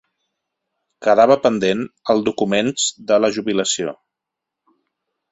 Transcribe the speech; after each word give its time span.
Quedava 1.07 1.35
pendent 1.43 1.83
el 2.13 2.23
documents 2.29 2.85
de 3.11 3.19
la 3.25 3.29
jubilació. 3.35 3.93